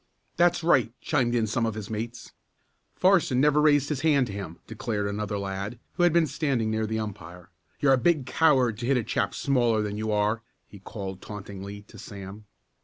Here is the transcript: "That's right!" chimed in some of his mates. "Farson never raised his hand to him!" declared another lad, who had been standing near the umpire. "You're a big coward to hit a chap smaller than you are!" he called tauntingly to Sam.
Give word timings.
"That's 0.35 0.63
right!" 0.63 0.91
chimed 0.99 1.35
in 1.35 1.45
some 1.45 1.67
of 1.67 1.75
his 1.75 1.87
mates. 1.87 2.31
"Farson 2.95 3.39
never 3.39 3.61
raised 3.61 3.89
his 3.89 4.01
hand 4.01 4.25
to 4.25 4.33
him!" 4.33 4.57
declared 4.65 5.05
another 5.07 5.37
lad, 5.37 5.77
who 5.93 6.01
had 6.01 6.11
been 6.11 6.25
standing 6.25 6.71
near 6.71 6.87
the 6.87 6.97
umpire. 6.97 7.51
"You're 7.79 7.93
a 7.93 7.97
big 7.99 8.25
coward 8.25 8.79
to 8.79 8.87
hit 8.87 8.97
a 8.97 9.03
chap 9.03 9.35
smaller 9.35 9.83
than 9.83 9.97
you 9.97 10.11
are!" 10.11 10.41
he 10.65 10.79
called 10.79 11.21
tauntingly 11.21 11.83
to 11.83 11.99
Sam. 11.99 12.45